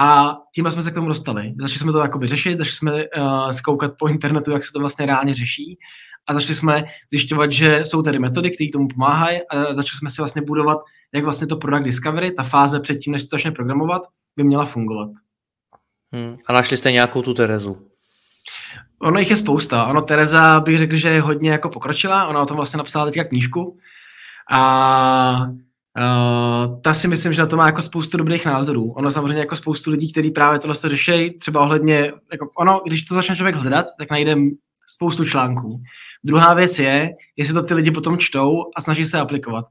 [0.00, 1.54] A tím jsme se k tomu dostali.
[1.60, 5.06] Začali jsme to jakoby řešit, začali jsme uh, zkoukat po internetu, jak se to vlastně
[5.06, 5.78] reálně řeší
[6.26, 10.20] a začali jsme zjišťovat, že jsou tady metody, které tomu pomáhají a začali jsme si
[10.20, 10.78] vlastně budovat,
[11.14, 14.02] jak vlastně to product discovery, ta fáze předtím, než se to začne programovat,
[14.36, 15.10] by měla fungovat.
[16.12, 16.36] Hmm.
[16.46, 17.88] A našli jste nějakou tu Terezu?
[19.02, 19.86] Ono jich je spousta.
[19.86, 22.26] Ono Tereza bych řekl, že je hodně jako pokročila.
[22.26, 23.78] Ona o tom vlastně napsala teďka knížku.
[24.56, 25.46] A
[25.98, 28.92] Uh, ta si myslím, že na to má jako spoustu dobrých názorů.
[28.92, 33.14] Ono samozřejmě jako spoustu lidí, kteří právě tohle řeší, třeba ohledně, jako ono, když to
[33.14, 34.36] začne člověk hledat, tak najde
[34.86, 35.82] spoustu článků.
[36.24, 39.64] Druhá věc je, jestli to ty lidi potom čtou a snaží se aplikovat.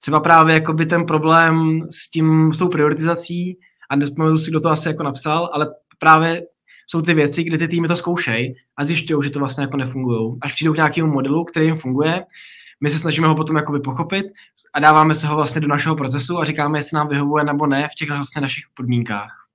[0.00, 3.58] Třeba právě jakoby ten problém s tím, s tou prioritizací,
[3.90, 5.66] a nespomenu si, kdo to asi jako napsal, ale
[5.98, 6.42] právě
[6.86, 10.38] jsou ty věci, kdy ty týmy to zkoušejí a zjišťují, že to vlastně jako nefungují.
[10.42, 12.24] Až přijdou k nějakému modelu, který jim funguje,
[12.80, 14.26] my se snažíme ho potom jakoby pochopit
[14.74, 17.88] a dáváme se ho vlastně do našeho procesu a říkáme, jestli nám vyhovuje nebo ne
[17.92, 19.46] v těch vlastně našich podmínkách.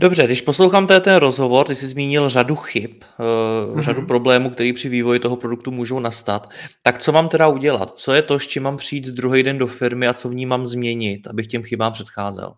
[0.00, 3.80] Dobře, když poslouchám tady ten rozhovor, ty jsi zmínil řadu chyb, mm-hmm.
[3.80, 6.50] řadu problémů, které při vývoji toho produktu můžou nastat.
[6.82, 7.92] Tak co mám teda udělat?
[7.96, 10.46] Co je to, s čím mám přijít druhý den do firmy a co v ní
[10.46, 12.54] mám změnit, abych těm chybám předcházel?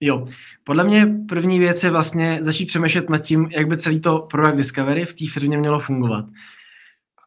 [0.00, 0.26] Jo,
[0.64, 4.56] podle mě první věc je vlastně začít přemýšlet nad tím, jak by celý to product
[4.56, 6.24] discovery v té firmě mělo fungovat.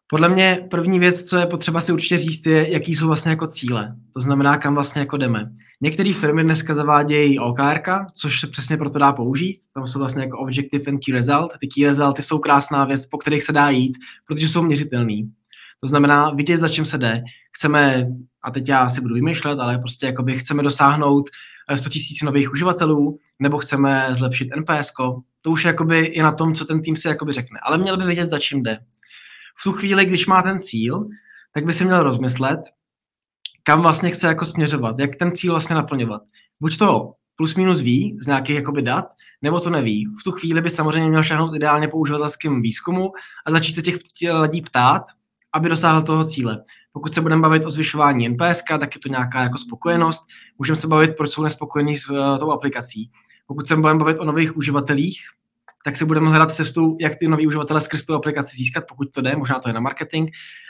[0.07, 3.47] Podle mě první věc, co je potřeba si určitě říct, je, jaký jsou vlastně jako
[3.47, 3.95] cíle.
[4.13, 5.51] To znamená, kam vlastně jako jdeme.
[5.81, 7.79] Některé firmy dneska zavádějí OKR,
[8.13, 9.59] což se přesně proto dá použít.
[9.73, 11.51] Tam jsou vlastně jako Objective and Key Result.
[11.59, 15.31] Ty Key Resulty jsou krásná věc, po kterých se dá jít, protože jsou měřitelný.
[15.81, 17.23] To znamená vidět, za čím se jde.
[17.57, 18.07] Chceme,
[18.43, 21.29] a teď já si budu vymýšlet, ale prostě jakoby chceme dosáhnout
[21.75, 21.89] 100
[22.23, 24.91] 000 nových uživatelů, nebo chceme zlepšit NPS,
[25.41, 27.59] to už jakoby je na tom, co ten tým si jakoby řekne.
[27.63, 28.79] Ale měl by vědět, za čím jde.
[29.59, 31.07] V tu chvíli, když má ten cíl,
[31.53, 32.59] tak by si měl rozmyslet,
[33.63, 36.21] kam vlastně chce jako směřovat, jak ten cíl vlastně naplňovat.
[36.59, 39.05] Buď to plus minus ví z nějakých jakoby dat,
[39.41, 40.05] nebo to neví.
[40.05, 43.11] V tu chvíli by samozřejmě měl šahnout ideálně po uživatelském výzkumu
[43.45, 43.95] a začít se těch
[44.41, 45.03] lidí ptát,
[45.53, 46.61] aby dosáhl toho cíle.
[46.91, 50.25] Pokud se budeme bavit o zvyšování NPS, tak je to nějaká jako spokojenost.
[50.57, 53.11] Můžeme se bavit, proč jsou nespokojení s uh, tou aplikací.
[53.47, 55.19] Pokud se budeme bavit o nových uživatelích,
[55.85, 59.21] tak se budeme hledat cestu, jak ty nový uživatele skrz tu aplikaci získat, pokud to
[59.21, 60.29] jde, možná to je na marketing.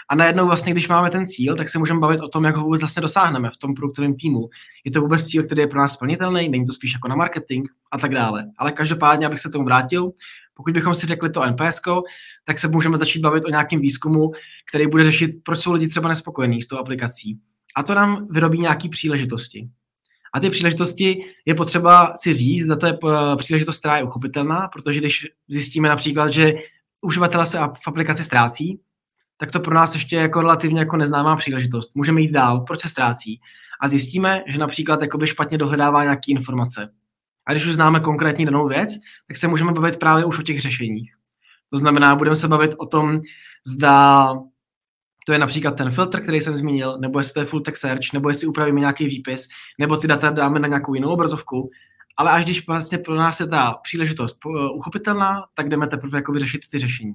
[0.10, 2.64] A najednou vlastně, když máme ten cíl, tak se můžeme bavit o tom, jak ho
[2.64, 4.50] vůbec vlastně dosáhneme v tom produktovém týmu.
[4.84, 7.68] Je to vůbec cíl, který je pro nás splnitelný, není to spíš jako na marketing
[7.92, 8.46] a tak dále.
[8.58, 10.12] Ale každopádně, abych se tomu vrátil,
[10.54, 11.82] pokud bychom si řekli to NPS,
[12.44, 14.32] tak se můžeme začít bavit o nějakém výzkumu,
[14.70, 17.40] který bude řešit, proč jsou lidi třeba nespokojení s tou aplikací.
[17.76, 19.70] A to nám vyrobí nějaké příležitosti.
[20.36, 24.68] A ty příležitosti je potřeba si říct, zda to je eh, příležitost, která je uchopitelná,
[24.74, 26.54] protože když zjistíme například, že
[27.02, 28.80] uživatele se v aplikaci ztrácí,
[29.38, 31.96] tak to pro nás ještě jako relativně jako neznámá příležitost.
[31.96, 33.40] Můžeme jít dál, proč se ztrácí.
[33.82, 36.90] A zjistíme, že například jakoby špatně dohledává nějaké informace.
[37.48, 38.90] A když už známe konkrétní danou věc,
[39.28, 41.14] tak se můžeme bavit právě už o těch řešeních.
[41.70, 43.22] To znamená, budeme se bavit o tom,
[43.68, 44.34] zda
[45.28, 48.14] to je například ten filtr, který jsem zmínil, nebo jestli to je full text search,
[48.14, 49.48] nebo jestli upravíme nějaký výpis,
[49.80, 51.70] nebo ty data dáme na nějakou jinou obrazovku.
[52.18, 54.38] Ale až když vlastně pro nás je ta příležitost
[54.74, 57.14] uchopitelná, tak jdeme teprve jako vyřešit ty řešení.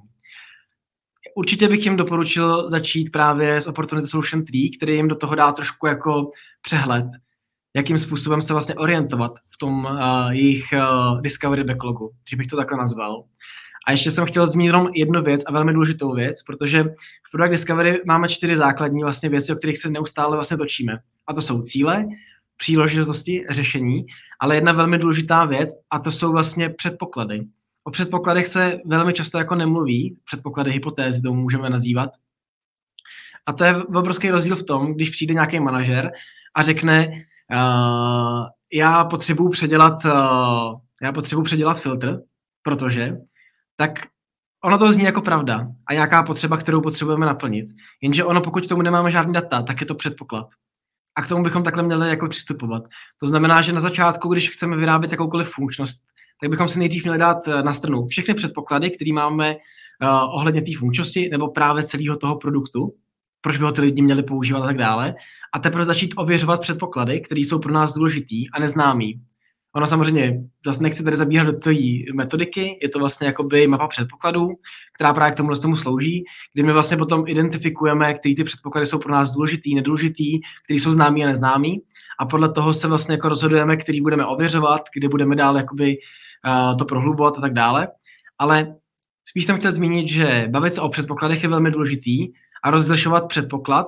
[1.35, 5.51] Určitě bych jim doporučil začít právě s Opportunity Solution Tree, který jim do toho dá
[5.51, 6.29] trošku jako
[6.61, 7.05] přehled,
[7.75, 12.57] jakým způsobem se vlastně orientovat v tom uh, jejich uh, discovery backlogu, že bych to
[12.57, 13.23] takhle nazval.
[13.87, 16.83] A ještě jsem chtěl zmínit jenom jednu věc a velmi důležitou věc, protože
[17.27, 20.99] v Product Discovery máme čtyři základní vlastně věci, o kterých se neustále vlastně točíme.
[21.27, 22.05] A to jsou cíle,
[22.57, 24.05] příležitosti, řešení,
[24.39, 27.41] ale jedna velmi důležitá věc a to jsou vlastně předpoklady.
[27.83, 32.09] O předpokladech se velmi často jako nemluví, předpoklady hypotézy to můžeme nazývat.
[33.45, 36.11] A to je obrovský rozdíl v tom, když přijde nějaký manažer
[36.55, 42.19] a řekne, uh, já potřebuji předělat, uh, já potřebuji předělat filtr,
[42.63, 43.17] protože
[43.81, 43.99] tak
[44.63, 47.65] ono to zní jako pravda a nějaká potřeba, kterou potřebujeme naplnit.
[48.01, 50.47] Jenže ono, pokud k tomu nemáme žádný data, tak je to předpoklad.
[51.15, 52.83] A k tomu bychom takhle měli jako přistupovat.
[53.19, 56.01] To znamená, že na začátku, když chceme vyrábět jakoukoliv funkčnost,
[56.41, 60.61] tak bychom si nejdřív měli dát eh, na stranu všechny předpoklady, které máme uh, ohledně
[60.61, 62.93] té funkčnosti nebo právě celého toho produktu,
[63.41, 65.15] proč by ho ty lidi měli používat a tak dále,
[65.53, 69.21] a teprve začít ověřovat předpoklady, které jsou pro nás důležitý a neznámý.
[69.75, 71.71] Ono samozřejmě, zase nechci tady zabíhat do té
[72.13, 74.49] metodiky, je to vlastně jakoby mapa předpokladů,
[74.95, 78.99] která právě k tomu tomu slouží, kdy my vlastně potom identifikujeme, které ty předpoklady jsou
[78.99, 81.81] pro nás důležitý, nedůležitý, které jsou známý a neznámý
[82.19, 86.77] a podle toho se vlastně jako rozhodujeme, který budeme ověřovat, kdy budeme dál jakoby uh,
[86.77, 87.87] to prohlubovat a tak dále.
[88.39, 88.75] Ale
[89.25, 92.27] spíš jsem chtěl zmínit, že bavit se o předpokladech je velmi důležitý
[92.63, 93.87] a rozlišovat předpoklad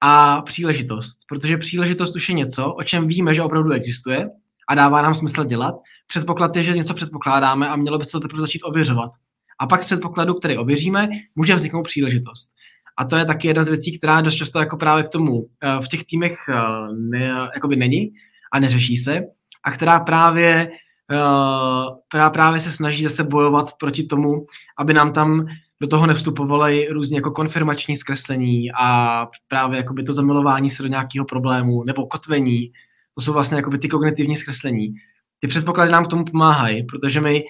[0.00, 4.28] a příležitost, protože příležitost už je něco, o čem víme, že opravdu existuje
[4.72, 5.74] a dává nám smysl dělat.
[6.06, 9.10] Předpoklad je, že něco předpokládáme a mělo by se to teprve začít ověřovat.
[9.58, 12.50] A pak předpokladu, který ověříme, může vzniknout příležitost.
[12.96, 15.82] A to je taky jedna z věcí, která dost často jako právě k tomu eh,
[15.84, 16.54] v těch týmech eh,
[16.92, 18.12] ne, jakoby není
[18.52, 19.20] a neřeší se
[19.64, 20.70] a která právě,
[21.12, 21.18] eh,
[22.08, 24.46] která právě se snaží zase bojovat proti tomu,
[24.78, 25.46] aby nám tam
[25.80, 31.24] do toho nevstupovaly různě jako konfirmační zkreslení a právě jakoby to zamilování se do nějakého
[31.24, 32.72] problému nebo kotvení
[33.14, 34.94] to jsou vlastně jakoby ty kognitivní zkreslení.
[35.40, 37.44] Ty předpoklady nám k tomu pomáhají, protože my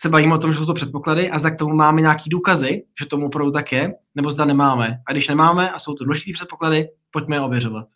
[0.00, 2.82] se bavíme o tom, že jsou to předpoklady a zda k tomu máme nějaký důkazy,
[3.00, 4.98] že tomu opravdu tak je, nebo zda nemáme.
[5.08, 7.86] A když nemáme a jsou to důležité předpoklady, pojďme je ověřovat.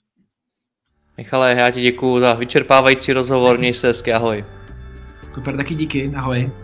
[1.17, 4.45] Michale, já ti děkuji za vyčerpávající rozhovor, měj se hezky, ahoj.
[5.35, 6.64] Super, taky díky, ahoj.